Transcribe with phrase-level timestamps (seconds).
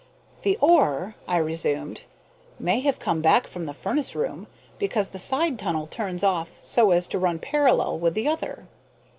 [0.41, 2.01] "The ore," I resumed,
[2.57, 4.47] "may have come back from the furnace room,
[4.79, 8.65] because the side tunnel turns off so as to run parallel with the other."